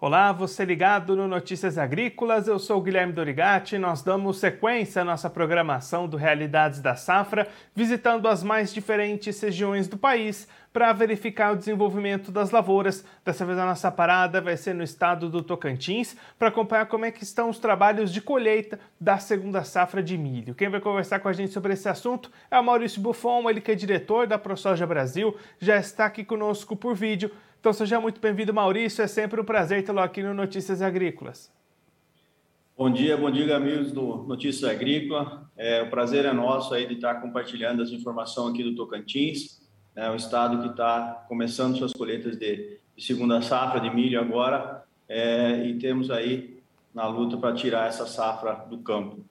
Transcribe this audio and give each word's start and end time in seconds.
Olá, 0.00 0.30
você 0.30 0.64
ligado 0.64 1.16
no 1.16 1.26
Notícias 1.26 1.76
Agrícolas, 1.76 2.46
eu 2.46 2.60
sou 2.60 2.78
o 2.78 2.80
Guilherme 2.80 3.12
Dorigati. 3.12 3.76
Nós 3.78 4.00
damos 4.00 4.38
sequência 4.38 5.02
à 5.02 5.04
nossa 5.04 5.28
programação 5.28 6.06
do 6.06 6.16
Realidades 6.16 6.80
da 6.80 6.94
Safra, 6.94 7.48
visitando 7.74 8.28
as 8.28 8.44
mais 8.44 8.72
diferentes 8.72 9.40
regiões 9.40 9.88
do 9.88 9.98
país 9.98 10.46
para 10.72 10.92
verificar 10.92 11.52
o 11.52 11.56
desenvolvimento 11.56 12.30
das 12.30 12.52
lavouras. 12.52 13.04
Dessa 13.24 13.44
vez 13.44 13.58
a 13.58 13.66
nossa 13.66 13.90
parada 13.90 14.40
vai 14.40 14.56
ser 14.56 14.72
no 14.72 14.84
estado 14.84 15.28
do 15.28 15.42
Tocantins 15.42 16.16
para 16.38 16.46
acompanhar 16.46 16.86
como 16.86 17.04
é 17.04 17.10
que 17.10 17.24
estão 17.24 17.50
os 17.50 17.58
trabalhos 17.58 18.12
de 18.12 18.20
colheita 18.20 18.78
da 19.00 19.18
segunda 19.18 19.64
safra 19.64 20.00
de 20.00 20.16
milho. 20.16 20.54
Quem 20.54 20.68
vai 20.68 20.80
conversar 20.80 21.18
com 21.18 21.28
a 21.28 21.32
gente 21.32 21.52
sobre 21.52 21.72
esse 21.72 21.88
assunto 21.88 22.30
é 22.48 22.56
o 22.56 22.62
Maurício 22.62 23.02
Buffon, 23.02 23.50
ele 23.50 23.60
que 23.60 23.72
é 23.72 23.74
diretor 23.74 24.28
da 24.28 24.38
ProSoja 24.38 24.86
Brasil, 24.86 25.36
já 25.58 25.76
está 25.76 26.06
aqui 26.06 26.24
conosco 26.24 26.76
por 26.76 26.94
vídeo. 26.94 27.32
Então 27.60 27.72
seja 27.72 28.00
muito 28.00 28.20
bem-vindo, 28.20 28.54
Maurício. 28.54 29.02
É 29.02 29.08
sempre 29.08 29.40
um 29.40 29.44
prazer 29.44 29.84
tê-lo 29.84 29.98
aqui 29.98 30.22
no 30.22 30.32
Notícias 30.32 30.80
Agrícolas. 30.80 31.52
Bom 32.76 32.88
dia, 32.88 33.16
bom 33.16 33.28
dia, 33.28 33.56
amigos 33.56 33.90
do 33.90 34.18
Notícias 34.18 34.70
Agrícola. 34.70 35.50
É, 35.56 35.82
o 35.82 35.90
prazer 35.90 36.24
é 36.24 36.32
nosso 36.32 36.72
aí 36.72 36.86
de 36.86 36.94
estar 36.94 37.16
compartilhando 37.16 37.82
as 37.82 37.90
informações 37.90 38.54
aqui 38.54 38.62
do 38.62 38.76
Tocantins, 38.76 39.60
é 39.96 40.08
um 40.08 40.14
estado 40.14 40.62
que 40.62 40.68
está 40.68 41.24
começando 41.26 41.76
suas 41.76 41.92
colheitas 41.92 42.36
de, 42.36 42.78
de, 42.96 43.04
segunda 43.04 43.42
safra 43.42 43.80
de 43.80 43.90
milho 43.90 44.20
agora, 44.20 44.84
é, 45.08 45.66
e 45.66 45.76
temos 45.80 46.12
aí 46.12 46.62
na 46.94 47.08
luta 47.08 47.36
para 47.36 47.52
tirar 47.56 47.88
essa 47.88 48.06
safra 48.06 48.54
do 48.70 48.78
campo. 48.78 49.24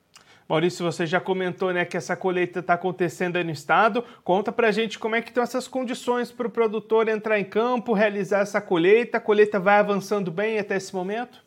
Maurício, 0.47 0.85
você 0.85 1.05
já 1.05 1.19
comentou 1.19 1.73
né, 1.73 1.83
que 1.83 1.97
essa 1.97 2.15
colheita 2.15 2.59
está 2.59 2.75
acontecendo 2.75 3.35
aí 3.35 3.43
no 3.43 3.51
estado. 3.51 4.03
Conta 4.23 4.49
para 4.49 4.69
a 4.69 4.71
gente 4.71 4.97
como 4.97 5.15
é 5.15 5.21
que 5.21 5.29
estão 5.29 5.43
essas 5.43 5.67
condições 5.67 6.31
para 6.31 6.47
o 6.47 6.49
produtor 6.49 7.09
entrar 7.09 7.37
em 7.37 7.43
campo, 7.43 7.91
realizar 7.91 8.39
essa 8.39 8.61
colheita. 8.61 9.17
A 9.17 9.21
colheita 9.21 9.59
vai 9.59 9.77
avançando 9.79 10.31
bem 10.31 10.57
até 10.57 10.77
esse 10.77 10.95
momento? 10.95 11.45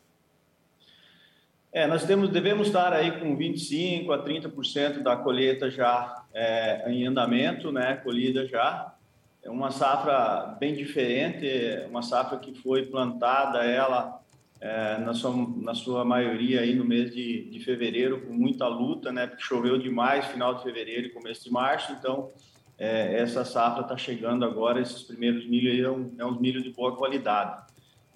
É, 1.73 1.87
nós 1.87 2.03
temos, 2.03 2.29
devemos 2.29 2.67
estar 2.67 2.93
aí 2.93 3.19
com 3.19 3.35
25 3.35 4.11
a 4.11 4.23
30% 4.23 5.01
da 5.01 5.15
colheita 5.15 5.71
já 5.71 6.23
é, 6.33 6.91
em 6.91 7.07
andamento, 7.07 7.71
né, 7.71 7.95
colhida 8.03 8.45
já. 8.45 8.93
É 9.41 9.49
uma 9.49 9.71
safra 9.71 10.55
bem 10.59 10.75
diferente, 10.75 11.47
uma 11.89 12.03
safra 12.03 12.37
que 12.37 12.53
foi 12.53 12.85
plantada 12.85 13.63
ela 13.63 14.20
é, 14.61 14.99
na, 14.99 15.13
sua, 15.13 15.33
na 15.57 15.73
sua 15.73 16.05
maioria 16.05 16.61
aí 16.61 16.75
no 16.75 16.85
mês 16.85 17.13
de, 17.13 17.49
de 17.49 17.59
fevereiro, 17.59 18.21
com 18.21 18.31
muita 18.31 18.67
luta, 18.67 19.11
né? 19.11 19.25
Porque 19.25 19.43
choveu 19.43 19.79
demais 19.79 20.25
final 20.27 20.53
de 20.53 20.61
fevereiro 20.61 21.07
e 21.07 21.09
começo 21.09 21.43
de 21.43 21.51
março, 21.51 21.91
então 21.93 22.29
é, 22.77 23.19
essa 23.19 23.43
safra 23.43 23.81
está 23.81 23.97
chegando 23.97 24.45
agora, 24.45 24.79
esses 24.79 25.01
primeiros 25.01 25.47
milho 25.47 25.71
aí 25.71 25.81
é, 25.81 25.89
um, 25.89 26.13
é 26.17 26.25
uns 26.25 26.39
milho 26.39 26.61
de 26.61 26.69
boa 26.69 26.95
qualidade. 26.95 27.59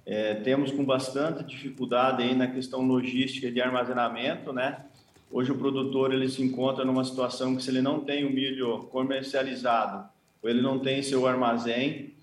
É, 0.06 0.36
temos 0.36 0.72
com 0.72 0.86
bastante 0.86 1.44
dificuldade 1.44 2.22
aí 2.22 2.36
na 2.36 2.48
questão 2.48 2.82
logística 2.82 3.52
de 3.52 3.60
armazenamento, 3.60 4.54
né? 4.54 4.86
Hoje 5.32 5.52
o 5.52 5.58
produtor 5.58 6.14
ele 6.14 6.30
se 6.30 6.44
encontra 6.44 6.86
numa 6.86 7.04
situação 7.04 7.56
que 7.56 7.64
se 7.64 7.72
ele 7.72 7.82
não 7.82 8.02
tem 8.02 8.24
o 8.24 8.30
milho 8.30 8.84
comercializado 8.92 10.08
ou 10.44 10.50
ele 10.50 10.62
não 10.62 10.78
tem 10.78 11.02
seu 11.02 11.26
armazém, 11.26 12.15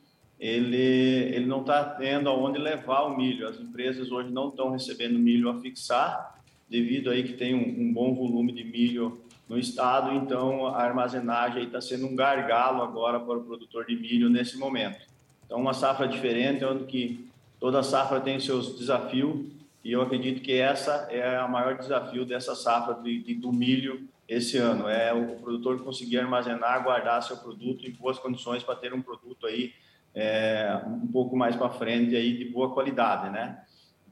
ele, 0.43 0.77
ele 0.77 1.47
não 1.47 1.61
está 1.61 1.85
tendo 1.85 2.29
aonde 2.29 2.59
levar 2.59 3.03
o 3.03 3.17
milho. 3.17 3.47
As 3.47 3.61
empresas 3.61 4.11
hoje 4.11 4.29
não 4.33 4.49
estão 4.49 4.73
recebendo 4.73 5.17
milho 5.17 5.49
a 5.49 5.61
fixar, 5.61 6.37
devido 6.69 7.11
aí 7.11 7.23
que 7.23 7.35
tem 7.35 7.55
um, 7.55 7.87
um 7.89 7.93
bom 7.93 8.13
volume 8.13 8.51
de 8.51 8.65
milho 8.65 9.21
no 9.49 9.57
estado, 9.57 10.13
então 10.17 10.67
a 10.67 10.83
armazenagem 10.83 11.63
está 11.63 11.81
sendo 11.81 12.09
um 12.09 12.17
gargalo 12.17 12.83
agora 12.83 13.21
para 13.21 13.39
o 13.39 13.45
produtor 13.45 13.87
de 13.87 13.95
milho 13.95 14.29
nesse 14.29 14.59
momento. 14.59 15.07
Então, 15.47 15.61
uma 15.61 15.75
safra 15.75 16.09
diferente, 16.09 16.65
onde 16.65 16.85
que 16.85 17.25
toda 17.61 17.81
safra 17.85 18.21
tem 18.21 18.41
seus 18.41 18.77
desafios, 18.77 19.47
e 19.85 19.93
eu 19.93 20.03
acredito 20.03 20.43
que 20.43 20.55
essa 20.55 21.07
é 21.11 21.41
o 21.41 21.51
maior 21.51 21.79
desafio 21.79 22.25
dessa 22.25 22.57
safra 22.57 22.95
de, 22.95 23.23
de, 23.23 23.35
do 23.35 23.53
milho 23.53 24.09
esse 24.29 24.57
ano, 24.59 24.89
é 24.89 25.13
o 25.13 25.37
produtor 25.37 25.81
conseguir 25.85 26.19
armazenar, 26.19 26.83
guardar 26.83 27.23
seu 27.23 27.37
produto 27.37 27.87
em 27.87 27.93
boas 27.93 28.19
condições 28.19 28.65
para 28.65 28.75
ter 28.75 28.93
um 28.93 29.03
produto 29.03 29.47
aí 29.47 29.73
é, 30.15 30.81
um 30.87 31.07
pouco 31.07 31.37
mais 31.37 31.57
para 31.57 31.71
frente 31.71 32.15
aí 32.15 32.37
de 32.37 32.45
boa 32.45 32.73
qualidade, 32.73 33.31
né? 33.31 33.63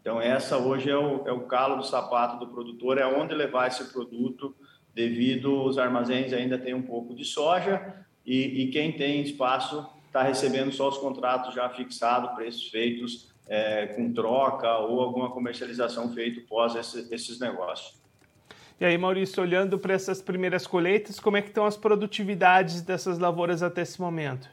Então 0.01 0.21
essa 0.21 0.57
hoje 0.57 0.91
é 0.91 0.97
o, 0.97 1.27
é 1.27 1.33
o 1.33 1.43
calo 1.43 1.77
do 1.77 1.85
sapato 1.85 2.39
do 2.39 2.51
produtor, 2.51 2.99
é 2.99 3.07
onde 3.07 3.35
levar 3.35 3.69
esse 3.69 3.85
produto 3.93 4.55
devido 4.95 5.63
os 5.65 5.79
armazéns 5.79 6.33
ainda 6.33 6.59
tem 6.59 6.75
um 6.75 6.83
pouco 6.83 7.15
de 7.15 7.25
soja 7.25 7.95
e, 8.25 8.63
e 8.63 8.69
quem 8.69 8.93
tem 8.93 9.23
espaço 9.23 9.87
está 10.07 10.23
recebendo 10.23 10.73
só 10.73 10.89
os 10.89 10.99
contratos 10.99 11.55
já 11.55 11.69
fixados, 11.69 12.33
preços 12.33 12.69
feitos 12.69 13.31
é, 13.47 13.87
com 13.89 14.13
troca 14.13 14.79
ou 14.79 15.01
alguma 15.01 15.31
comercialização 15.31 16.13
feita 16.13 16.41
pós 16.49 16.75
esse, 16.75 17.13
esses 17.15 17.39
negócios. 17.39 18.01
E 18.81 18.85
aí, 18.85 18.97
Maurício, 18.97 19.43
olhando 19.43 19.79
para 19.79 19.93
essas 19.93 20.23
primeiras 20.23 20.67
colheitas, 20.67 21.21
como 21.21 21.37
é 21.37 21.43
que 21.43 21.49
estão 21.49 21.67
as 21.67 21.77
produtividades 21.77 22.81
dessas 22.81 23.19
lavouras 23.19 23.63
até 23.63 23.83
esse 23.83 24.01
momento? 24.01 24.49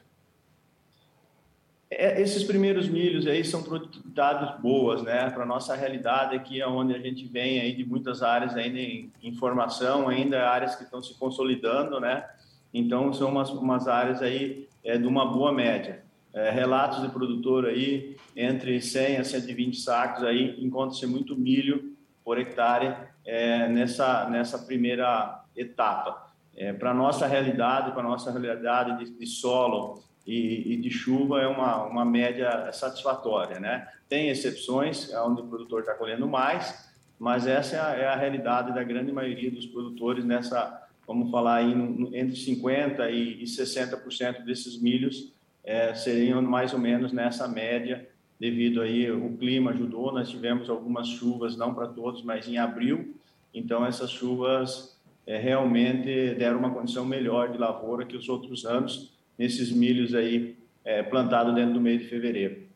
É, 1.89 2.21
esses 2.21 2.43
primeiros 2.43 2.89
milhos 2.89 3.25
aí 3.25 3.45
são 3.45 3.63
produtividades 3.63 4.59
boas, 4.59 5.01
né? 5.03 5.29
Para 5.29 5.45
nossa 5.45 5.73
realidade 5.73 6.35
aqui, 6.35 6.61
é 6.61 6.67
onde 6.67 6.93
a 6.93 6.99
gente 6.99 7.25
vem 7.25 7.61
aí 7.61 7.73
de 7.73 7.85
muitas 7.85 8.21
áreas 8.21 8.55
ainda 8.55 8.77
em, 8.77 9.11
informação, 9.23 10.09
ainda 10.09 10.49
áreas 10.49 10.75
que 10.75 10.83
estão 10.83 11.01
se 11.01 11.17
consolidando, 11.17 11.99
né? 11.99 12.25
Então 12.73 13.13
são 13.13 13.29
umas, 13.29 13.49
umas 13.51 13.87
áreas 13.87 14.21
aí 14.21 14.67
é, 14.83 14.97
de 14.97 15.07
uma 15.07 15.25
boa 15.31 15.53
média. 15.53 16.03
É, 16.33 16.51
relatos 16.51 17.01
de 17.01 17.07
produtor 17.07 17.65
aí 17.65 18.17
entre 18.35 18.81
100 18.81 19.17
a 19.17 19.23
120 19.23 19.77
sacos 19.79 20.23
aí 20.23 20.55
encontra-se 20.63 21.07
muito 21.07 21.35
milho 21.35 21.95
por 22.23 22.37
hectare 22.37 22.95
é, 23.25 23.67
nessa 23.69 24.29
nessa 24.29 24.59
primeira 24.59 25.41
etapa. 25.55 26.27
É, 26.55 26.73
para 26.73 26.93
nossa 26.93 27.25
realidade, 27.25 27.91
para 27.91 28.03
nossa 28.03 28.29
realidade 28.29 29.05
de, 29.05 29.17
de 29.17 29.25
solo 29.25 30.03
e, 30.27 30.73
e, 30.73 30.77
de 30.77 30.91
chuva 30.91 31.41
é 31.41 31.47
uma, 31.47 31.85
uma 31.85 32.03
média 32.03 32.69
satisfatória, 32.73 33.61
né? 33.61 33.87
Tem 34.09 34.27
exceções 34.29 35.09
onde 35.13 35.41
o 35.41 35.47
produtor 35.47 35.79
está 35.79 35.93
colhendo 35.93 36.27
mais, 36.27 36.91
mas 37.17 37.47
essa 37.47 37.77
é 37.77 37.79
a, 37.79 37.95
é 37.95 38.07
a, 38.07 38.15
realidade 38.15 38.75
da 38.75 38.83
grande 38.83 39.11
maioria 39.11 39.49
dos 39.49 39.65
produtores 39.65 40.25
nessa, 40.25 40.85
vamos 41.07 41.31
falar 41.31 41.55
aí, 41.55 41.71
entre 41.71 42.35
50% 42.35 43.09
e, 43.09 43.41
e 43.41 43.45
60% 43.45 44.43
desses 44.43 44.79
milhos 44.81 45.33
é, 45.63 45.93
seriam 45.93 46.41
mais 46.41 46.73
ou 46.73 46.79
menos 46.79 47.11
nessa 47.11 47.47
média, 47.47 48.07
devido 48.39 48.81
aí 48.81 49.09
o 49.11 49.35
clima 49.37 49.71
ajudou, 49.71 50.13
nós 50.13 50.29
tivemos 50.29 50.69
algumas 50.69 51.07
chuvas, 51.07 51.57
não 51.57 51.73
para 51.73 51.87
todos, 51.87 52.21
mas 52.21 52.47
em 52.47 52.57
abril, 52.57 53.15
então 53.53 53.85
essas 53.85 54.09
chuvas 54.09 54.97
é, 55.25 55.37
realmente 55.37 56.35
deram 56.35 56.59
uma 56.59 56.71
condição 56.71 57.03
melhor 57.05 57.51
de 57.51 57.57
lavoura 57.57 58.05
que 58.05 58.15
os 58.15 58.29
outros 58.29 58.65
anos, 58.65 59.16
nesses 59.37 59.71
milhos 59.71 60.13
aí 60.13 60.57
é, 60.83 61.03
plantados 61.03 61.53
dentro 61.53 61.73
do 61.73 61.81
mês 61.81 62.01
de 62.01 62.07
fevereiro. 62.07 62.67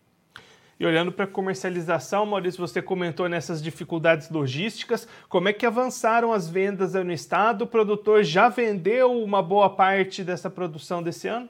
E 0.82 0.86
olhando 0.86 1.12
para 1.12 1.26
a 1.26 1.28
comercialização, 1.28 2.26
Maurício, 2.26 2.60
você 2.60 2.82
comentou 2.82 3.30
nessas 3.30 3.62
dificuldades 3.62 4.32
logísticas. 4.32 5.08
Como 5.30 5.48
é 5.48 5.54
que 5.54 5.64
avançaram 5.64 6.34
as 6.34 6.50
vendas 6.50 6.96
no 6.96 7.12
estado? 7.12 7.66
O 7.66 7.68
produtor 7.68 8.24
já 8.24 8.50
vendeu 8.50 9.12
uma 9.12 9.44
boa 9.44 9.70
parte 9.70 10.24
dessa 10.24 10.50
produção 10.50 11.04
desse 11.04 11.28
ano? 11.28 11.48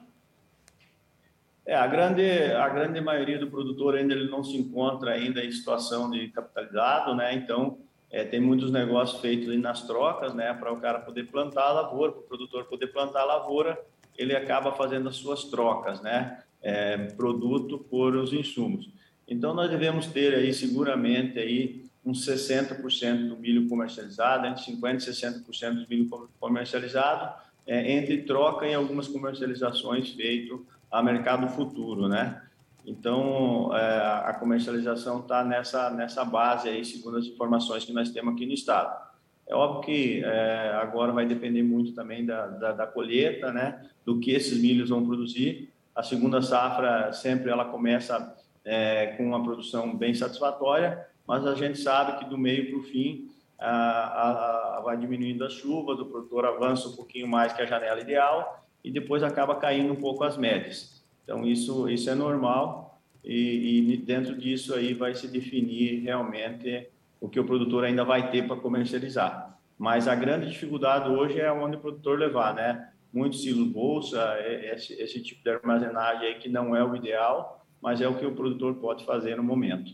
É, 1.64 1.74
a 1.74 1.86
grande, 1.86 2.22
a 2.22 2.68
grande 2.68 3.00
maioria 3.00 3.38
do 3.38 3.46
produtor 3.46 3.94
ainda 3.94 4.12
ele 4.12 4.28
não 4.28 4.44
se 4.44 4.54
encontra 4.54 5.12
ainda 5.12 5.42
em 5.42 5.50
situação 5.50 6.10
de 6.10 6.28
capitalizado, 6.28 7.14
né? 7.14 7.34
Então, 7.34 7.78
é, 8.10 8.24
tem 8.24 8.38
muitos 8.38 8.70
negócios 8.70 9.18
feitos 9.22 9.58
nas 9.58 9.86
trocas, 9.86 10.34
né? 10.34 10.52
Para 10.52 10.70
o 10.70 10.78
cara 10.78 10.98
poder 10.98 11.28
plantar 11.28 11.68
a 11.68 11.72
lavoura, 11.72 12.12
para 12.12 12.20
o 12.20 12.24
produtor 12.24 12.64
poder 12.66 12.88
plantar 12.88 13.22
a 13.22 13.24
lavoura 13.24 13.80
ele 14.16 14.34
acaba 14.34 14.72
fazendo 14.72 15.08
as 15.08 15.16
suas 15.16 15.44
trocas, 15.44 16.00
né? 16.00 16.38
É, 16.62 16.96
produto 17.16 17.78
por 17.78 18.14
os 18.14 18.32
insumos. 18.32 18.88
Então, 19.26 19.54
nós 19.54 19.70
devemos 19.70 20.06
ter 20.06 20.34
aí, 20.34 20.52
seguramente, 20.52 21.38
aí, 21.38 21.84
uns 22.04 22.26
60% 22.26 23.28
do 23.28 23.36
milho 23.36 23.68
comercializado, 23.68 24.46
entre 24.46 24.62
50% 24.64 25.08
e 25.08 25.10
60% 25.10 25.82
do 25.82 25.88
milho 25.88 26.08
comercializado, 26.38 27.34
é, 27.66 27.92
entre 27.92 28.22
troca 28.22 28.66
e 28.66 28.74
algumas 28.74 29.08
comercializações 29.08 30.10
feito 30.10 30.66
a 30.90 31.02
mercado 31.02 31.48
futuro, 31.48 32.08
né? 32.08 32.42
Então, 32.84 33.70
é, 33.76 33.80
a 34.26 34.36
comercialização 34.38 35.20
está 35.20 35.44
nessa, 35.44 35.90
nessa 35.90 36.24
base 36.24 36.68
aí, 36.68 36.84
segundo 36.84 37.16
as 37.16 37.26
informações 37.26 37.84
que 37.84 37.92
nós 37.92 38.10
temos 38.10 38.34
aqui 38.34 38.44
no 38.44 38.52
estado. 38.52 39.11
É 39.52 39.54
óbvio 39.54 39.82
que 39.82 40.24
é, 40.24 40.70
agora 40.80 41.12
vai 41.12 41.26
depender 41.26 41.62
muito 41.62 41.92
também 41.92 42.24
da, 42.24 42.46
da, 42.46 42.72
da, 42.72 42.86
colheita, 42.86 43.52
né? 43.52 43.86
Do 44.02 44.18
que 44.18 44.30
esses 44.30 44.58
milhos 44.58 44.88
vão 44.88 45.04
produzir. 45.06 45.68
A 45.94 46.02
segunda 46.02 46.40
safra 46.40 47.12
sempre 47.12 47.50
ela 47.50 47.66
começa 47.66 48.34
é, 48.64 49.08
com 49.08 49.26
uma 49.26 49.42
produção 49.42 49.94
bem 49.94 50.14
satisfatória, 50.14 51.06
mas 51.28 51.46
a 51.46 51.54
gente 51.54 51.78
sabe 51.78 52.18
que 52.18 52.30
do 52.30 52.38
meio 52.38 52.70
para 52.70 52.78
o 52.78 52.82
fim 52.82 53.28
a, 53.58 53.68
a, 53.68 54.78
a, 54.78 54.80
vai 54.80 54.96
diminuindo 54.96 55.44
as 55.44 55.52
chuvas, 55.52 56.00
o 56.00 56.06
produtor 56.06 56.46
avança 56.46 56.88
um 56.88 56.96
pouquinho 56.96 57.28
mais 57.28 57.52
que 57.52 57.60
a 57.60 57.66
janela 57.66 58.00
ideal 58.00 58.66
e 58.82 58.90
depois 58.90 59.22
acaba 59.22 59.56
caindo 59.56 59.92
um 59.92 59.96
pouco 59.96 60.24
as 60.24 60.38
médias. 60.38 61.04
Então 61.24 61.46
isso 61.46 61.90
isso 61.90 62.08
é 62.08 62.14
normal 62.14 62.98
e, 63.22 63.92
e 63.92 63.96
dentro 63.98 64.34
disso 64.34 64.74
aí 64.74 64.94
vai 64.94 65.14
se 65.14 65.28
definir 65.28 66.00
realmente 66.00 66.88
o 67.22 67.28
que 67.28 67.38
o 67.38 67.44
produtor 67.44 67.84
ainda 67.84 68.04
vai 68.04 68.32
ter 68.32 68.48
para 68.48 68.56
comercializar. 68.56 69.56
Mas 69.78 70.08
a 70.08 70.14
grande 70.16 70.50
dificuldade 70.50 71.08
hoje 71.08 71.38
é 71.38 71.52
onde 71.52 71.76
o 71.76 71.80
produtor 71.80 72.18
levar, 72.18 72.52
né? 72.52 72.88
Muitos 73.12 73.42
silos 73.42 73.68
bolsa, 73.68 74.18
é, 74.38 74.74
esse, 74.74 74.92
esse 74.94 75.22
tipo 75.22 75.40
de 75.44 75.50
armazenagem 75.50 76.26
aí 76.26 76.34
que 76.34 76.48
não 76.48 76.74
é 76.74 76.82
o 76.82 76.96
ideal, 76.96 77.64
mas 77.80 78.00
é 78.00 78.08
o 78.08 78.16
que 78.16 78.26
o 78.26 78.34
produtor 78.34 78.74
pode 78.74 79.06
fazer 79.06 79.36
no 79.36 79.42
momento. 79.44 79.92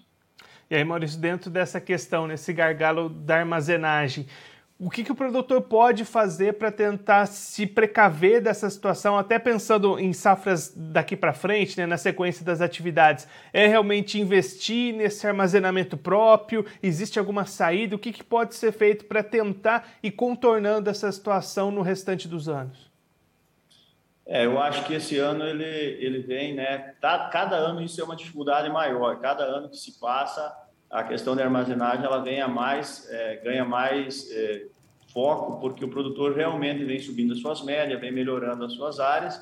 E 0.70 0.74
aí, 0.74 0.82
Maurício, 0.82 1.20
dentro 1.20 1.50
dessa 1.50 1.78
questão, 1.78 2.26
nesse 2.26 2.50
gargalo 2.50 3.10
da 3.10 3.36
armazenagem, 3.36 4.26
o 4.80 4.88
que, 4.88 5.02
que 5.02 5.10
o 5.10 5.14
produtor 5.14 5.60
pode 5.62 6.04
fazer 6.04 6.54
para 6.54 6.70
tentar 6.70 7.26
se 7.26 7.66
precaver 7.66 8.40
dessa 8.40 8.70
situação, 8.70 9.18
até 9.18 9.36
pensando 9.36 9.98
em 9.98 10.12
safras 10.12 10.72
daqui 10.72 11.16
para 11.16 11.32
frente, 11.32 11.76
né, 11.76 11.84
na 11.84 11.96
sequência 11.96 12.44
das 12.44 12.60
atividades? 12.60 13.26
É 13.52 13.66
realmente 13.66 14.20
investir 14.20 14.94
nesse 14.94 15.26
armazenamento 15.26 15.96
próprio? 15.96 16.64
Existe 16.80 17.18
alguma 17.18 17.44
saída? 17.44 17.96
O 17.96 17.98
que, 17.98 18.12
que 18.12 18.22
pode 18.22 18.54
ser 18.54 18.70
feito 18.70 19.06
para 19.06 19.20
tentar 19.20 19.88
ir 20.00 20.12
contornando 20.12 20.88
essa 20.88 21.10
situação 21.10 21.72
no 21.72 21.82
restante 21.82 22.28
dos 22.28 22.48
anos? 22.48 22.88
É, 24.24 24.44
eu 24.44 24.60
acho 24.60 24.84
que 24.84 24.94
esse 24.94 25.18
ano 25.18 25.42
ele, 25.44 25.64
ele 25.64 26.20
vem, 26.20 26.54
né? 26.54 26.94
Tá, 27.00 27.28
cada 27.32 27.56
ano 27.56 27.82
isso 27.82 28.00
é 28.00 28.04
uma 28.04 28.14
dificuldade 28.14 28.70
maior. 28.70 29.18
Cada 29.20 29.42
ano 29.42 29.68
que 29.68 29.76
se 29.76 29.98
passa, 29.98 30.54
a 30.90 31.04
questão 31.04 31.36
da 31.36 31.44
armazenagem 31.44 32.04
ela 32.04 32.18
ganha 32.20 32.48
mais, 32.48 33.06
é, 33.10 33.36
ganha 33.36 33.64
mais 33.64 34.30
é, 34.30 34.66
foco, 35.12 35.60
porque 35.60 35.84
o 35.84 35.88
produtor 35.88 36.34
realmente 36.34 36.84
vem 36.84 36.98
subindo 36.98 37.32
as 37.32 37.40
suas 37.40 37.62
médias, 37.62 38.00
vem 38.00 38.12
melhorando 38.12 38.64
as 38.64 38.72
suas 38.72 39.00
áreas, 39.00 39.40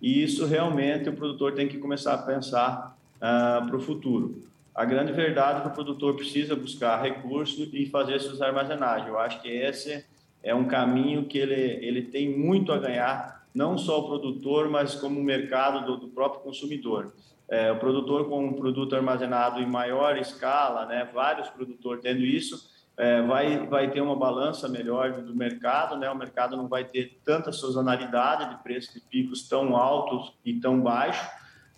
e 0.00 0.22
isso 0.22 0.46
realmente 0.46 1.08
o 1.08 1.12
produtor 1.12 1.52
tem 1.52 1.68
que 1.68 1.78
começar 1.78 2.14
a 2.14 2.18
pensar 2.18 2.96
ah, 3.20 3.64
para 3.66 3.76
o 3.76 3.80
futuro. 3.80 4.42
A 4.74 4.84
grande 4.84 5.12
verdade 5.12 5.60
é 5.60 5.62
que 5.62 5.68
o 5.68 5.70
produtor 5.70 6.14
precisa 6.14 6.54
buscar 6.54 7.02
recursos 7.02 7.70
e 7.72 7.86
fazer 7.86 8.20
suas 8.20 8.42
armazenagens. 8.42 9.08
Eu 9.08 9.18
acho 9.18 9.40
que 9.40 9.48
esse 9.48 10.04
é 10.42 10.54
um 10.54 10.66
caminho 10.66 11.24
que 11.24 11.38
ele, 11.38 11.84
ele 11.84 12.02
tem 12.02 12.38
muito 12.38 12.70
a 12.72 12.78
ganhar, 12.78 13.46
não 13.54 13.78
só 13.78 14.00
o 14.00 14.06
produtor, 14.06 14.68
mas 14.68 14.94
como 14.94 15.18
o 15.18 15.24
mercado 15.24 15.86
do, 15.86 15.96
do 15.96 16.08
próprio 16.08 16.42
consumidor. 16.42 17.14
É, 17.48 17.70
o 17.70 17.78
produtor 17.78 18.28
com 18.28 18.44
um 18.44 18.52
produto 18.54 18.96
armazenado 18.96 19.60
em 19.60 19.66
maior 19.66 20.18
escala, 20.18 20.84
né, 20.86 21.08
vários 21.12 21.48
produtores 21.48 22.02
tendo 22.02 22.22
isso, 22.22 22.74
é, 22.96 23.20
vai, 23.22 23.66
vai 23.66 23.90
ter 23.90 24.00
uma 24.00 24.16
balança 24.16 24.68
melhor 24.68 25.20
do 25.20 25.34
mercado, 25.34 25.96
né? 25.96 26.10
o 26.10 26.16
mercado 26.16 26.56
não 26.56 26.66
vai 26.66 26.84
ter 26.84 27.18
tanta 27.24 27.52
sazonalidade 27.52 28.48
de 28.48 28.62
preços 28.62 28.94
de 28.94 29.00
picos 29.00 29.46
tão 29.46 29.76
altos 29.76 30.32
e 30.44 30.54
tão 30.54 30.80
baixos, 30.80 31.28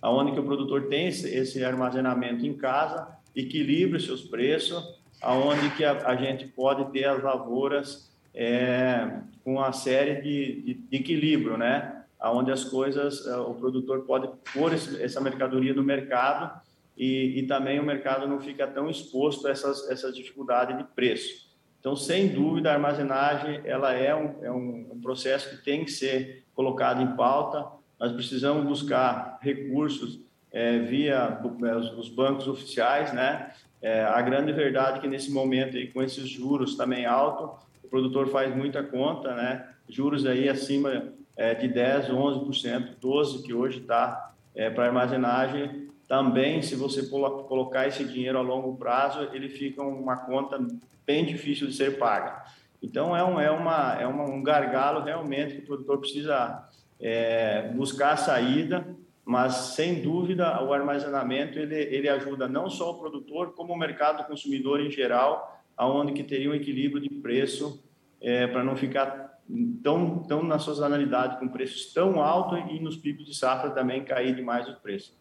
aonde 0.01 0.31
que 0.31 0.39
o 0.39 0.45
produtor 0.45 0.87
tem 0.87 1.09
esse, 1.09 1.29
esse 1.35 1.65
armazenamento 1.65 2.47
em 2.47 2.57
casa, 2.57 3.09
equilibra 3.35 3.99
os 3.99 4.05
seus 4.05 4.23
preços, 4.23 4.97
aonde 5.21 5.71
que 5.71 5.85
a, 5.85 6.07
a 6.07 6.15
gente 6.15 6.47
pode 6.47 6.85
ter 6.93 7.07
as 7.07 7.21
lavouras 7.21 8.09
é, 8.33 9.19
com 9.43 9.55
uma 9.55 9.73
série 9.73 10.23
de, 10.23 10.63
de, 10.63 10.75
de 10.75 10.97
equilíbrio, 10.97 11.57
né? 11.57 11.98
Onde 12.21 12.51
as 12.51 12.65
coisas, 12.65 13.27
é, 13.27 13.37
o 13.37 13.55
produtor 13.55 14.01
pode 14.05 14.29
pôr 14.53 14.73
essa 14.73 15.21
mercadoria 15.21 15.73
no 15.73 15.85
mercado 15.85 16.61
e, 16.97 17.39
e 17.39 17.47
também 17.47 17.79
o 17.79 17.85
mercado 17.85 18.27
não 18.27 18.41
fica 18.41 18.67
tão 18.67 18.91
exposto 18.91 19.47
a 19.47 19.51
essas, 19.51 19.89
essas 19.89 20.15
dificuldades 20.15 20.77
de 20.77 20.85
preço. 20.85 21.49
Então, 21.79 21.95
sem 21.95 22.29
dúvida, 22.29 22.71
a 22.71 22.75
armazenagem 22.75 23.61
ela 23.65 23.93
é 23.93 24.15
um, 24.15 24.45
é 24.45 24.51
um 24.51 25.01
processo 25.01 25.49
que 25.51 25.65
tem 25.65 25.85
que 25.85 25.93
ser 25.93 26.45
colocado 26.55 27.01
em 27.01 27.17
pauta. 27.17 27.65
Nós 27.99 28.13
precisamos 28.13 28.67
buscar 28.67 29.39
recursos 29.41 30.21
é, 30.51 30.79
via 30.81 31.41
é, 31.65 31.77
os 31.77 32.09
bancos 32.09 32.49
oficiais, 32.49 33.13
né? 33.13 33.53
É, 33.81 34.03
a 34.03 34.21
grande 34.23 34.53
verdade 34.53 34.99
é 34.99 35.01
que 35.01 35.07
nesse 35.07 35.31
momento, 35.31 35.77
aí, 35.77 35.87
com 35.87 36.03
esses 36.03 36.29
juros 36.29 36.77
também 36.77 37.07
altos, 37.07 37.65
o 37.85 37.89
produtor 37.89 38.29
faz 38.29 38.55
muita 38.55 38.83
conta, 38.83 39.35
né? 39.35 39.69
Juros 39.89 40.27
aí 40.27 40.49
acima 40.49 41.13
é, 41.39 41.55
de 41.55 41.69
10, 41.69 42.09
11%, 42.09 42.97
12% 43.01 43.43
que 43.45 43.55
hoje 43.55 43.79
está 43.79 44.35
é, 44.57 44.69
para 44.69 44.87
armazenagem, 44.87 45.89
também, 46.09 46.63
se 46.63 46.75
você 46.75 47.07
colocar 47.07 47.87
esse 47.87 48.03
dinheiro 48.03 48.39
a 48.39 48.43
longo 48.43 48.77
prazo, 48.77 49.29
ele 49.33 49.49
fica 49.49 49.83
uma 49.83 50.17
conta 50.17 50.59
bem 51.07 51.25
difícil 51.25 51.69
de 51.69 51.75
ser 51.75 51.99
paga. 51.99 52.45
Então, 52.83 53.15
é 53.15 53.23
um, 53.23 53.39
é 53.39 53.51
uma, 53.51 53.95
é 54.01 54.07
uma, 54.07 54.25
um 54.25 54.43
gargalo 54.43 55.05
realmente 55.05 55.55
que 55.55 55.61
o 55.61 55.67
produtor 55.67 55.99
precisa 55.99 56.67
é, 56.99 57.69
buscar 57.75 58.15
a 58.15 58.17
saída, 58.17 58.87
mas, 59.25 59.55
sem 59.75 60.01
dúvida, 60.01 60.65
o 60.65 60.73
armazenamento 60.73 61.59
ele, 61.59 61.77
ele 61.77 62.09
ajuda 62.09 62.49
não 62.49 62.71
só 62.71 62.93
o 62.93 62.99
produtor, 62.99 63.53
como 63.55 63.75
o 63.75 63.79
mercado 63.79 64.27
consumidor 64.27 64.81
em 64.81 64.91
geral, 64.91 65.63
aonde 65.77 66.15
que 66.15 66.25
teria 66.25 66.51
um 66.51 66.55
equilíbrio 66.55 67.03
de 67.03 67.11
preço 67.11 67.85
é, 68.21 68.47
para 68.47 68.65
não 68.65 68.75
ficar 68.75 69.28
tão, 69.83 70.19
tão 70.25 70.43
na 70.43 70.59
sazonalidade 70.59 71.39
com 71.39 71.49
preços 71.49 71.93
tão 71.93 72.21
altos 72.21 72.59
e 72.71 72.81
nos 72.81 72.97
picos 72.97 73.25
de 73.25 73.35
safra 73.35 73.71
também 73.71 74.05
cair 74.05 74.35
demais 74.35 74.69
o 74.69 74.75
preço 74.75 75.17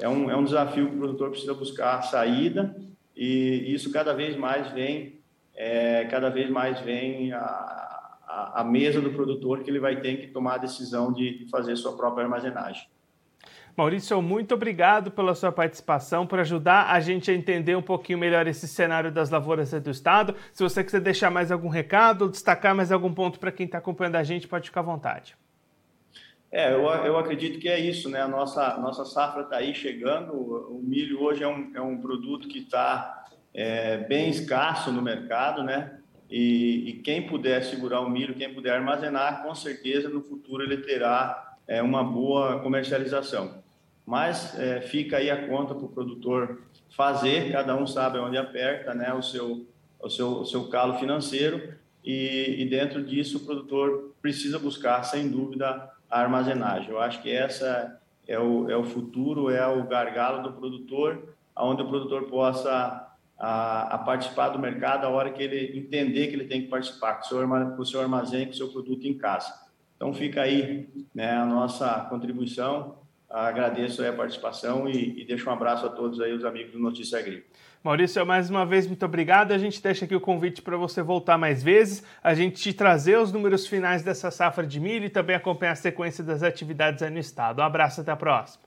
é 0.00 0.08
um, 0.08 0.30
é 0.30 0.36
um 0.36 0.44
desafio 0.44 0.88
que 0.88 0.94
o 0.94 0.98
produtor 0.98 1.30
precisa 1.30 1.54
buscar 1.54 2.02
saída 2.02 2.74
e 3.14 3.74
isso 3.74 3.92
cada 3.92 4.14
vez 4.14 4.36
mais 4.36 4.70
vem, 4.72 5.20
é, 5.54 6.06
cada 6.06 6.30
vez 6.30 6.48
mais 6.48 6.80
vem 6.80 7.32
a, 7.32 7.40
a, 7.40 8.60
a, 8.60 8.64
mesa 8.64 9.00
do 9.00 9.10
produtor 9.10 9.62
que 9.62 9.70
ele 9.70 9.78
vai 9.78 10.00
ter 10.00 10.16
que 10.16 10.28
tomar 10.28 10.54
a 10.54 10.58
decisão 10.58 11.12
de, 11.12 11.38
de 11.38 11.50
fazer 11.50 11.76
sua 11.76 11.96
própria 11.96 12.24
armazenagem. 12.24 12.88
Maurício, 13.80 14.20
muito 14.20 14.52
obrigado 14.52 15.10
pela 15.10 15.34
sua 15.34 15.50
participação, 15.50 16.26
por 16.26 16.38
ajudar 16.38 16.92
a 16.92 17.00
gente 17.00 17.30
a 17.30 17.34
entender 17.34 17.74
um 17.74 17.80
pouquinho 17.80 18.18
melhor 18.18 18.46
esse 18.46 18.68
cenário 18.68 19.10
das 19.10 19.30
lavouras 19.30 19.70
do 19.72 19.90
estado. 19.90 20.34
Se 20.52 20.62
você 20.62 20.84
quiser 20.84 21.00
deixar 21.00 21.30
mais 21.30 21.50
algum 21.50 21.70
recado, 21.70 22.28
destacar 22.28 22.74
mais 22.74 22.92
algum 22.92 23.10
ponto 23.14 23.40
para 23.40 23.50
quem 23.50 23.64
está 23.64 23.78
acompanhando 23.78 24.16
a 24.16 24.22
gente, 24.22 24.46
pode 24.46 24.68
ficar 24.68 24.80
à 24.80 24.82
vontade. 24.82 25.34
É, 26.52 26.74
eu, 26.74 26.82
eu 26.82 27.16
acredito 27.16 27.58
que 27.58 27.70
é 27.70 27.80
isso, 27.80 28.10
né? 28.10 28.20
A 28.20 28.28
nossa, 28.28 28.76
nossa 28.76 29.06
safra 29.06 29.44
está 29.44 29.56
aí 29.56 29.74
chegando. 29.74 30.34
O 30.34 30.82
milho 30.84 31.22
hoje 31.22 31.42
é 31.42 31.48
um, 31.48 31.72
é 31.74 31.80
um 31.80 31.96
produto 32.02 32.48
que 32.48 32.58
está 32.58 33.24
é, 33.54 33.96
bem 33.96 34.28
escasso 34.28 34.92
no 34.92 35.00
mercado, 35.00 35.62
né? 35.62 35.98
E, 36.30 36.90
e, 36.90 36.92
quem 36.98 37.26
puder 37.26 37.64
segurar 37.64 38.02
o 38.02 38.10
milho, 38.10 38.34
quem 38.34 38.52
puder 38.52 38.74
armazenar, 38.74 39.42
com 39.42 39.54
certeza 39.54 40.10
no 40.10 40.20
futuro 40.20 40.62
ele 40.62 40.76
terá 40.82 41.56
é, 41.66 41.80
uma 41.80 42.04
boa 42.04 42.60
comercialização. 42.60 43.69
Mas 44.10 44.58
é, 44.58 44.80
fica 44.80 45.18
aí 45.18 45.30
a 45.30 45.46
conta 45.46 45.72
para 45.72 45.84
o 45.84 45.88
produtor 45.88 46.62
fazer, 46.96 47.52
cada 47.52 47.76
um 47.76 47.86
sabe 47.86 48.18
onde 48.18 48.36
aperta, 48.36 48.92
né? 48.92 49.14
O 49.14 49.22
seu, 49.22 49.64
o 50.02 50.10
seu, 50.10 50.40
o 50.40 50.44
seu 50.44 50.68
calo 50.68 50.98
financeiro. 50.98 51.74
E, 52.04 52.56
e 52.58 52.68
dentro 52.68 53.04
disso 53.04 53.36
o 53.36 53.46
produtor 53.46 54.12
precisa 54.20 54.58
buscar, 54.58 55.04
sem 55.04 55.28
dúvida, 55.28 55.88
a 56.10 56.20
armazenagem. 56.20 56.90
Eu 56.90 57.00
acho 57.00 57.22
que 57.22 57.30
essa 57.30 58.00
é 58.26 58.36
o, 58.36 58.68
é 58.68 58.76
o 58.76 58.82
futuro, 58.82 59.48
é 59.48 59.64
o 59.68 59.86
gargalo 59.86 60.42
do 60.42 60.54
produtor, 60.54 61.36
onde 61.56 61.82
o 61.82 61.88
produtor 61.88 62.24
possa 62.24 63.14
a, 63.38 63.94
a, 63.94 63.98
participar 63.98 64.48
do 64.48 64.58
mercado 64.58 65.04
a 65.04 65.08
hora 65.08 65.30
que 65.30 65.40
ele 65.40 65.78
entender 65.78 66.26
que 66.26 66.34
ele 66.34 66.46
tem 66.46 66.62
que 66.62 66.66
participar 66.66 67.14
com 67.14 67.26
o 67.26 67.28
seu, 67.28 67.48
com 67.48 67.82
o 67.82 67.86
seu 67.86 68.00
armazém, 68.00 68.46
com 68.46 68.50
o 68.50 68.56
seu 68.56 68.72
produto 68.72 69.06
em 69.06 69.14
casa. 69.14 69.54
Então 69.94 70.12
fica 70.12 70.42
aí 70.42 70.88
né, 71.14 71.30
a 71.30 71.46
nossa 71.46 72.08
contribuição. 72.10 72.98
Agradeço 73.30 74.04
a 74.04 74.12
participação 74.12 74.88
e, 74.88 75.20
e 75.20 75.24
deixo 75.24 75.48
um 75.48 75.52
abraço 75.52 75.86
a 75.86 75.88
todos 75.88 76.20
aí 76.20 76.32
os 76.32 76.44
amigos 76.44 76.72
do 76.72 76.80
Notícia 76.80 77.16
Agrícola. 77.16 77.44
Maurício, 77.82 78.26
mais 78.26 78.50
uma 78.50 78.66
vez, 78.66 78.88
muito 78.88 79.04
obrigado. 79.06 79.52
A 79.52 79.58
gente 79.58 79.80
deixa 79.80 80.04
aqui 80.04 80.14
o 80.14 80.20
convite 80.20 80.60
para 80.60 80.76
você 80.76 81.00
voltar 81.00 81.38
mais 81.38 81.62
vezes, 81.62 82.04
a 82.22 82.34
gente 82.34 82.60
te 82.60 82.74
trazer 82.74 83.18
os 83.18 83.32
números 83.32 83.66
finais 83.66 84.02
dessa 84.02 84.30
safra 84.30 84.66
de 84.66 84.80
milho 84.80 85.06
e 85.06 85.10
também 85.10 85.36
acompanhar 85.36 85.72
a 85.72 85.76
sequência 85.76 86.24
das 86.24 86.42
atividades 86.42 87.02
aí 87.02 87.10
no 87.10 87.20
estado. 87.20 87.60
Um 87.60 87.64
abraço, 87.64 88.00
até 88.00 88.10
a 88.10 88.16
próxima. 88.16 88.64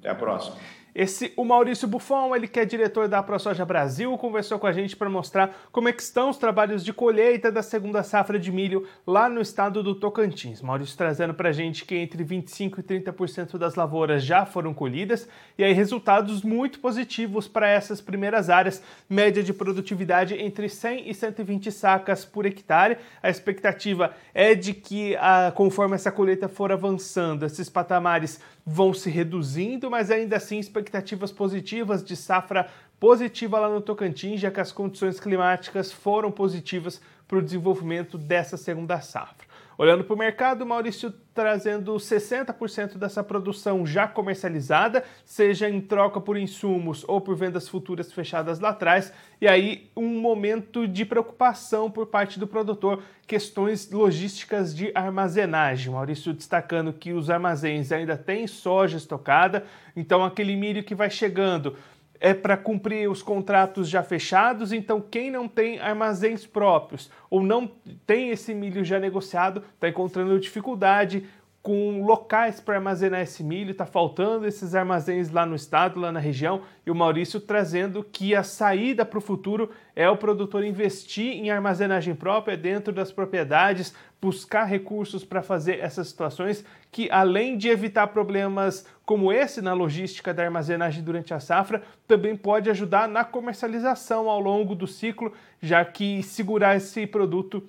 Até 0.00 0.08
a 0.08 0.14
próxima. 0.14 0.56
Esse, 0.94 1.32
o 1.38 1.44
Maurício 1.44 1.88
Buffon, 1.88 2.36
ele 2.36 2.46
que 2.46 2.60
é 2.60 2.66
diretor 2.66 3.08
da 3.08 3.22
ProSoja 3.22 3.64
Brasil, 3.64 4.16
conversou 4.18 4.58
com 4.58 4.66
a 4.66 4.72
gente 4.72 4.94
para 4.94 5.08
mostrar 5.08 5.56
como 5.72 5.88
é 5.88 5.92
estão 6.02 6.28
os 6.28 6.36
trabalhos 6.36 6.84
de 6.84 6.92
colheita 6.92 7.50
da 7.50 7.62
segunda 7.62 8.02
safra 8.02 8.38
de 8.38 8.52
milho 8.52 8.86
lá 9.06 9.26
no 9.26 9.40
estado 9.40 9.82
do 9.82 9.94
Tocantins. 9.94 10.60
Maurício 10.60 10.96
trazendo 10.96 11.32
para 11.32 11.48
a 11.48 11.52
gente 11.52 11.86
que 11.86 11.96
entre 11.96 12.22
25% 12.22 12.78
e 12.78 12.82
30% 12.82 13.56
das 13.56 13.74
lavouras 13.74 14.22
já 14.22 14.44
foram 14.44 14.74
colhidas 14.74 15.26
e 15.56 15.64
aí 15.64 15.72
resultados 15.72 16.42
muito 16.42 16.78
positivos 16.78 17.48
para 17.48 17.68
essas 17.68 18.02
primeiras 18.02 18.50
áreas, 18.50 18.82
média 19.08 19.42
de 19.42 19.54
produtividade 19.54 20.34
entre 20.34 20.68
100 20.68 21.08
e 21.08 21.14
120 21.14 21.72
sacas 21.72 22.24
por 22.24 22.44
hectare. 22.44 22.98
A 23.22 23.30
expectativa 23.30 24.14
é 24.34 24.54
de 24.54 24.74
que, 24.74 25.16
a, 25.16 25.50
conforme 25.54 25.94
essa 25.94 26.12
colheita 26.12 26.48
for 26.48 26.70
avançando, 26.70 27.46
esses 27.46 27.70
patamares 27.70 28.38
vão 28.64 28.94
se 28.94 29.10
reduzindo, 29.10 29.90
mas 29.90 30.10
ainda 30.10 30.36
assim 30.36 30.58
expectativas 30.58 31.32
positivas 31.32 32.04
de 32.04 32.16
safra 32.16 32.68
positiva 32.98 33.58
lá 33.58 33.68
no 33.68 33.80
Tocantins, 33.80 34.40
já 34.40 34.50
que 34.50 34.60
as 34.60 34.70
condições 34.70 35.18
climáticas 35.18 35.90
foram 35.90 36.30
positivas 36.30 37.00
para 37.26 37.38
o 37.38 37.42
desenvolvimento 37.42 38.16
dessa 38.16 38.56
segunda 38.56 39.00
safra. 39.00 39.51
Olhando 39.78 40.04
para 40.04 40.14
o 40.14 40.18
mercado, 40.18 40.66
Maurício 40.66 41.12
trazendo 41.34 41.94
60% 41.94 42.98
dessa 42.98 43.24
produção 43.24 43.86
já 43.86 44.06
comercializada, 44.06 45.02
seja 45.24 45.68
em 45.68 45.80
troca 45.80 46.20
por 46.20 46.36
insumos 46.36 47.04
ou 47.08 47.20
por 47.20 47.34
vendas 47.34 47.68
futuras 47.68 48.12
fechadas 48.12 48.60
lá 48.60 48.68
atrás, 48.70 49.12
e 49.40 49.48
aí 49.48 49.90
um 49.96 50.20
momento 50.20 50.86
de 50.86 51.04
preocupação 51.04 51.90
por 51.90 52.06
parte 52.06 52.38
do 52.38 52.46
produtor, 52.46 53.02
questões 53.26 53.90
logísticas 53.90 54.74
de 54.74 54.92
armazenagem. 54.94 55.92
Maurício 55.92 56.34
destacando 56.34 56.92
que 56.92 57.12
os 57.12 57.30
armazéns 57.30 57.90
ainda 57.92 58.16
têm 58.16 58.46
soja 58.46 58.98
estocada, 58.98 59.64
então 59.96 60.22
aquele 60.22 60.54
milho 60.54 60.84
que 60.84 60.94
vai 60.94 61.08
chegando 61.08 61.76
é 62.24 62.32
para 62.32 62.56
cumprir 62.56 63.10
os 63.10 63.20
contratos 63.20 63.88
já 63.88 64.00
fechados, 64.00 64.72
então 64.72 65.00
quem 65.00 65.28
não 65.28 65.48
tem 65.48 65.80
armazéns 65.80 66.46
próprios 66.46 67.10
ou 67.28 67.42
não 67.42 67.68
tem 68.06 68.30
esse 68.30 68.54
milho 68.54 68.84
já 68.84 69.00
negociado 69.00 69.64
está 69.74 69.88
encontrando 69.88 70.38
dificuldade 70.38 71.26
com 71.62 72.04
locais 72.04 72.58
para 72.60 72.74
armazenar 72.74 73.20
esse 73.20 73.44
milho, 73.44 73.70
está 73.70 73.86
faltando 73.86 74.46
esses 74.48 74.74
armazéns 74.74 75.30
lá 75.30 75.46
no 75.46 75.54
estado, 75.54 76.00
lá 76.00 76.10
na 76.10 76.18
região, 76.18 76.62
e 76.84 76.90
o 76.90 76.94
Maurício 76.94 77.40
trazendo 77.40 78.02
que 78.02 78.34
a 78.34 78.42
saída 78.42 79.04
para 79.04 79.18
o 79.18 79.22
futuro 79.22 79.70
é 79.94 80.10
o 80.10 80.16
produtor 80.16 80.64
investir 80.64 81.34
em 81.34 81.50
armazenagem 81.50 82.16
própria 82.16 82.56
dentro 82.56 82.92
das 82.92 83.12
propriedades, 83.12 83.94
buscar 84.20 84.64
recursos 84.64 85.24
para 85.24 85.40
fazer 85.40 85.78
essas 85.78 86.08
situações 86.08 86.64
que, 86.90 87.08
além 87.10 87.56
de 87.56 87.68
evitar 87.68 88.08
problemas 88.08 88.84
como 89.04 89.32
esse 89.32 89.62
na 89.62 89.72
logística 89.72 90.34
da 90.34 90.42
armazenagem 90.42 91.04
durante 91.04 91.32
a 91.32 91.38
safra, 91.38 91.82
também 92.08 92.36
pode 92.36 92.70
ajudar 92.70 93.08
na 93.08 93.24
comercialização 93.24 94.28
ao 94.28 94.40
longo 94.40 94.74
do 94.74 94.88
ciclo, 94.88 95.32
já 95.60 95.84
que 95.84 96.24
segurar 96.24 96.76
esse 96.76 97.06
produto 97.06 97.62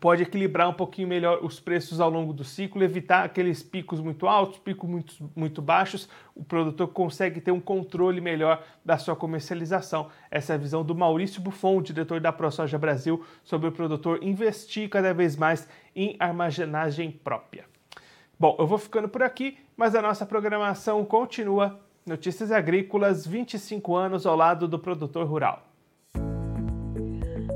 pode 0.00 0.22
equilibrar 0.22 0.68
um 0.68 0.72
pouquinho 0.72 1.08
melhor 1.08 1.44
os 1.44 1.58
preços 1.58 2.00
ao 2.00 2.08
longo 2.08 2.32
do 2.32 2.44
ciclo, 2.44 2.82
evitar 2.82 3.24
aqueles 3.24 3.62
picos 3.62 4.00
muito 4.00 4.26
altos, 4.26 4.58
picos 4.58 4.88
muito, 4.88 5.30
muito 5.34 5.60
baixos. 5.60 6.08
O 6.34 6.44
produtor 6.44 6.88
consegue 6.88 7.40
ter 7.40 7.50
um 7.50 7.60
controle 7.60 8.20
melhor 8.20 8.62
da 8.84 8.96
sua 8.96 9.16
comercialização. 9.16 10.08
Essa 10.30 10.52
é 10.52 10.56
a 10.56 10.58
visão 10.58 10.84
do 10.84 10.94
Maurício 10.94 11.40
Buffon, 11.40 11.82
diretor 11.82 12.20
da 12.20 12.32
ProSoja 12.32 12.78
Brasil, 12.78 13.24
sobre 13.42 13.68
o 13.68 13.72
produtor 13.72 14.22
investir 14.22 14.88
cada 14.88 15.12
vez 15.12 15.36
mais 15.36 15.68
em 15.94 16.16
armazenagem 16.18 17.10
própria. 17.10 17.64
Bom, 18.38 18.54
eu 18.58 18.66
vou 18.66 18.78
ficando 18.78 19.08
por 19.08 19.22
aqui, 19.22 19.58
mas 19.76 19.94
a 19.96 20.02
nossa 20.02 20.24
programação 20.24 21.04
continua. 21.04 21.80
Notícias 22.06 22.52
Agrícolas, 22.52 23.26
25 23.26 23.96
anos 23.96 24.24
ao 24.24 24.36
lado 24.36 24.68
do 24.68 24.78
produtor 24.78 25.26
rural. 25.26 25.67